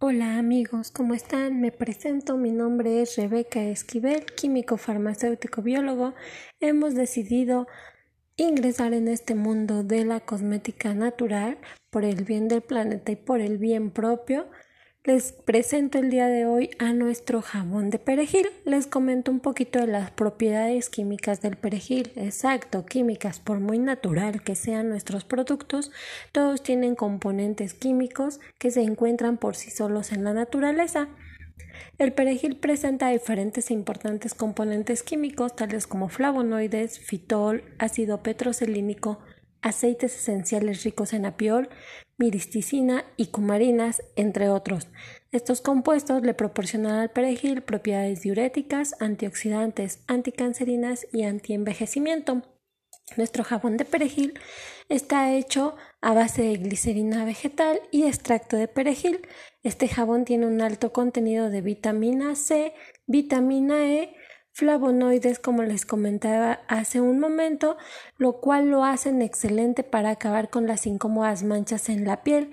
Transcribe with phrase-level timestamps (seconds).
[0.00, 1.60] Hola amigos, ¿cómo están?
[1.60, 6.14] Me presento, mi nombre es Rebeca Esquivel, químico farmacéutico biólogo.
[6.60, 7.68] Hemos decidido
[8.36, 11.58] ingresar en este mundo de la cosmética natural
[11.90, 14.46] por el bien del planeta y por el bien propio.
[15.06, 18.46] Les presento el día de hoy a nuestro jabón de perejil.
[18.64, 22.10] Les comento un poquito de las propiedades químicas del perejil.
[22.16, 25.92] Exacto, químicas, por muy natural que sean nuestros productos,
[26.32, 31.10] todos tienen componentes químicos que se encuentran por sí solos en la naturaleza.
[31.98, 39.18] El perejil presenta diferentes e importantes componentes químicos tales como flavonoides, fitol, ácido petrocelínico,
[39.64, 41.70] aceites esenciales ricos en apiol,
[42.18, 44.88] miristicina y cumarinas, entre otros.
[45.32, 52.42] Estos compuestos le proporcionan al perejil propiedades diuréticas, antioxidantes, anticancerinas y antienvejecimiento.
[53.16, 54.38] Nuestro jabón de perejil
[54.88, 59.26] está hecho a base de glicerina vegetal y extracto de perejil.
[59.62, 62.74] Este jabón tiene un alto contenido de vitamina C,
[63.06, 64.14] vitamina E,
[64.54, 67.76] flavonoides, como les comentaba hace un momento,
[68.16, 72.50] lo cual lo hacen excelente para acabar con las incómodas manchas en la piel.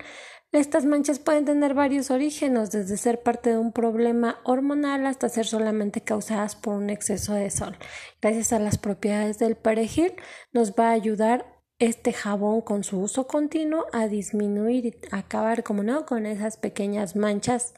[0.50, 5.46] Estas manchas pueden tener varios orígenes, desde ser parte de un problema hormonal hasta ser
[5.46, 7.78] solamente causadas por un exceso de sol.
[8.20, 10.12] Gracias a las propiedades del perejil,
[10.52, 11.46] nos va a ayudar
[11.78, 17.16] este jabón con su uso continuo a disminuir y acabar, como no, con esas pequeñas
[17.16, 17.74] manchas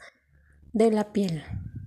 [0.73, 1.43] de la piel.